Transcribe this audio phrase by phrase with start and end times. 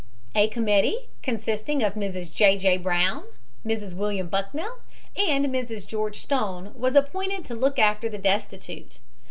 [0.33, 2.31] "A committee, consisting of Mrs.
[2.33, 2.57] J.
[2.57, 2.77] J.
[2.77, 3.21] Brown,
[3.63, 4.79] Mrs William Bucknell
[5.15, 5.85] and Mrs.
[5.85, 8.97] George Stone, was appointed to look after the destitute.